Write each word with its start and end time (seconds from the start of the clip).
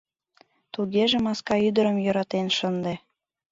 Тугеже 0.73 1.17
маска 1.25 1.55
ӱдырым 1.67 1.97
йӧратен 2.05 2.47
шынде. 2.57 2.93